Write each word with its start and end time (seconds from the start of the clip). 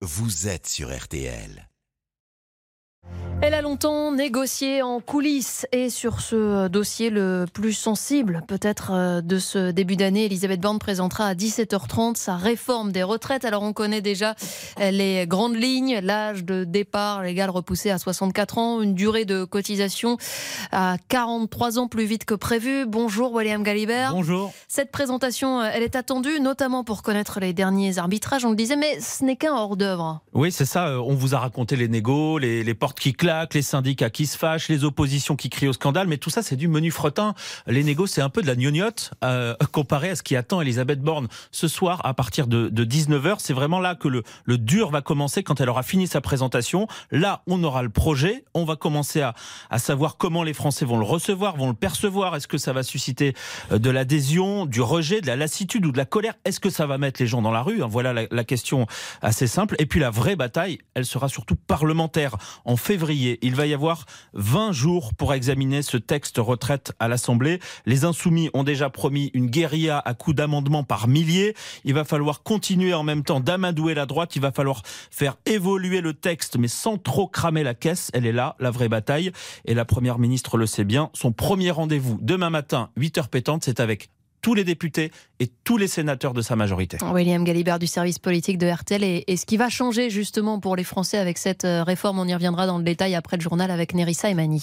vous 0.00 0.46
êtes 0.46 0.68
sur 0.68 0.96
RTL. 0.96 1.68
Elle 3.40 3.54
a 3.54 3.62
longtemps 3.62 4.10
négocié 4.10 4.82
en 4.82 4.98
coulisses 5.00 5.64
et 5.70 5.90
sur 5.90 6.20
ce 6.20 6.66
dossier 6.66 7.08
le 7.08 7.46
plus 7.52 7.72
sensible 7.72 8.42
peut-être 8.48 8.90
euh, 8.92 9.20
de 9.20 9.38
ce 9.38 9.70
début 9.70 9.94
d'année, 9.94 10.24
Elisabeth 10.24 10.60
Borne 10.60 10.80
présentera 10.80 11.28
à 11.28 11.34
17h30 11.34 12.16
sa 12.16 12.36
réforme 12.36 12.90
des 12.90 13.04
retraites. 13.04 13.44
Alors 13.44 13.62
on 13.62 13.72
connaît 13.72 14.00
déjà 14.00 14.34
les 14.80 15.24
grandes 15.28 15.54
lignes, 15.54 16.00
l'âge 16.02 16.44
de 16.44 16.64
départ 16.64 17.22
légal 17.22 17.48
repoussé 17.50 17.90
à 17.90 17.98
64 17.98 18.58
ans, 18.58 18.82
une 18.82 18.94
durée 18.94 19.24
de 19.24 19.44
cotisation 19.44 20.16
à 20.72 20.96
43 21.08 21.78
ans 21.78 21.86
plus 21.86 22.06
vite 22.06 22.24
que 22.24 22.34
prévu. 22.34 22.86
Bonjour 22.86 23.32
William 23.32 23.62
Galibert. 23.62 24.14
Bonjour. 24.14 24.52
Cette 24.70 24.92
présentation, 24.92 25.62
elle 25.62 25.82
est 25.82 25.96
attendue 25.96 26.40
notamment 26.40 26.84
pour 26.84 27.00
connaître 27.00 27.40
les 27.40 27.54
derniers 27.54 27.96
arbitrages, 27.96 28.44
on 28.44 28.50
le 28.50 28.56
disait, 28.56 28.76
mais 28.76 29.00
ce 29.00 29.24
n'est 29.24 29.36
qu'un 29.36 29.54
hors-d'œuvre. 29.54 30.20
Oui, 30.34 30.52
c'est 30.52 30.66
ça. 30.66 31.00
On 31.00 31.14
vous 31.14 31.34
a 31.34 31.38
raconté 31.38 31.74
les 31.74 31.88
négos, 31.88 32.36
les, 32.36 32.74
portes 32.74 33.00
qui 33.00 33.14
claquent 33.14 33.54
les 33.54 33.62
syndicats 33.62 34.10
qui 34.10 34.26
se 34.26 34.36
fâchent, 34.36 34.68
les 34.68 34.84
oppositions 34.84 35.36
qui 35.36 35.48
crient 35.48 35.68
au 35.68 35.72
scandale, 35.72 36.06
mais 36.06 36.18
tout 36.18 36.28
ça 36.28 36.42
c'est 36.42 36.54
du 36.54 36.68
menu 36.68 36.90
fretin. 36.90 37.32
Les 37.66 37.82
négos 37.82 38.06
c'est 38.06 38.20
un 38.20 38.28
peu 38.28 38.42
de 38.42 38.46
la 38.46 38.56
gnognotte 38.56 39.12
euh, 39.24 39.54
comparé 39.72 40.10
à 40.10 40.16
ce 40.16 40.22
qui 40.22 40.36
attend 40.36 40.60
Elisabeth 40.60 41.00
Borne 41.00 41.28
ce 41.50 41.66
soir 41.66 42.02
à 42.04 42.12
partir 42.12 42.46
de, 42.46 42.68
19h. 42.68 43.36
C'est 43.38 43.54
vraiment 43.54 43.80
là 43.80 43.94
que 43.94 44.08
le, 44.08 44.22
dur 44.58 44.90
va 44.90 45.00
commencer 45.00 45.42
quand 45.42 45.62
elle 45.62 45.70
aura 45.70 45.82
fini 45.82 46.06
sa 46.06 46.20
présentation. 46.20 46.88
Là 47.10 47.40
on 47.46 47.64
aura 47.64 47.82
le 47.82 47.88
projet, 47.88 48.44
on 48.52 48.66
va 48.66 48.76
commencer 48.76 49.22
à, 49.22 49.34
savoir 49.78 50.18
comment 50.18 50.42
les 50.42 50.52
Français 50.52 50.84
vont 50.84 50.98
le 50.98 51.06
recevoir, 51.06 51.56
vont 51.56 51.68
le 51.68 51.74
percevoir. 51.74 52.36
Est-ce 52.36 52.48
que 52.48 52.58
ça 52.58 52.74
va 52.74 52.82
susciter 52.82 53.32
euh, 53.72 53.78
de 53.78 53.88
l'adhésion, 53.88 54.57
du 54.66 54.80
rejet, 54.80 55.20
de 55.20 55.26
la 55.26 55.36
lassitude 55.36 55.86
ou 55.86 55.92
de 55.92 55.98
la 55.98 56.04
colère 56.04 56.34
Est-ce 56.44 56.60
que 56.60 56.70
ça 56.70 56.86
va 56.86 56.98
mettre 56.98 57.20
les 57.20 57.26
gens 57.26 57.42
dans 57.42 57.50
la 57.50 57.62
rue 57.62 57.80
Voilà 57.88 58.12
la, 58.12 58.22
la 58.30 58.44
question 58.44 58.86
assez 59.22 59.46
simple. 59.46 59.76
Et 59.78 59.86
puis 59.86 60.00
la 60.00 60.10
vraie 60.10 60.36
bataille, 60.36 60.78
elle 60.94 61.04
sera 61.04 61.28
surtout 61.28 61.56
parlementaire. 61.56 62.36
En 62.64 62.76
février, 62.76 63.38
il 63.42 63.54
va 63.54 63.66
y 63.66 63.74
avoir 63.74 64.06
20 64.34 64.72
jours 64.72 65.14
pour 65.14 65.34
examiner 65.34 65.82
ce 65.82 65.96
texte 65.96 66.38
retraite 66.38 66.92
à 66.98 67.08
l'Assemblée. 67.08 67.60
Les 67.86 68.04
insoumis 68.04 68.50
ont 68.54 68.64
déjà 68.64 68.90
promis 68.90 69.30
une 69.34 69.46
guérilla 69.46 70.02
à 70.04 70.14
coups 70.14 70.36
d'amendements 70.36 70.84
par 70.84 71.08
milliers. 71.08 71.54
Il 71.84 71.94
va 71.94 72.04
falloir 72.04 72.42
continuer 72.42 72.94
en 72.94 73.02
même 73.02 73.24
temps 73.24 73.40
d'amadouer 73.40 73.94
la 73.94 74.06
droite. 74.06 74.36
Il 74.36 74.42
va 74.42 74.52
falloir 74.52 74.82
faire 75.10 75.36
évoluer 75.46 76.00
le 76.00 76.14
texte, 76.14 76.56
mais 76.56 76.68
sans 76.68 76.98
trop 76.98 77.28
cramer 77.28 77.62
la 77.62 77.74
caisse. 77.74 78.10
Elle 78.14 78.26
est 78.26 78.32
là, 78.32 78.56
la 78.58 78.70
vraie 78.70 78.88
bataille. 78.88 79.32
Et 79.64 79.74
la 79.74 79.84
première 79.84 80.18
ministre 80.18 80.56
le 80.56 80.66
sait 80.66 80.84
bien. 80.84 81.10
Son 81.14 81.32
premier 81.32 81.70
rendez-vous 81.70 82.18
demain 82.20 82.50
matin, 82.50 82.90
8h 82.98 83.28
pétante, 83.28 83.64
c'est 83.64 83.80
avec 83.80 84.10
tous 84.40 84.54
les 84.54 84.64
députés 84.64 85.10
et 85.40 85.48
tous 85.64 85.76
les 85.76 85.88
sénateurs 85.88 86.34
de 86.34 86.42
sa 86.42 86.56
majorité. 86.56 86.98
William 87.02 87.44
Galibert 87.44 87.78
du 87.78 87.86
service 87.86 88.18
politique 88.18 88.58
de 88.58 88.68
RTL. 88.68 89.02
Et, 89.04 89.36
ce 89.36 89.46
qui 89.46 89.56
va 89.56 89.68
changer 89.68 90.10
justement 90.10 90.60
pour 90.60 90.76
les 90.76 90.84
Français 90.84 91.18
avec 91.18 91.38
cette 91.38 91.64
euh, 91.64 91.82
réforme, 91.82 92.18
on 92.18 92.26
y 92.26 92.34
reviendra 92.34 92.66
dans 92.66 92.78
le 92.78 92.84
détail 92.84 93.14
après 93.14 93.36
le 93.36 93.42
journal 93.42 93.70
avec 93.70 93.94
Nerissa 93.94 94.30
et 94.30 94.34
Mani. 94.34 94.58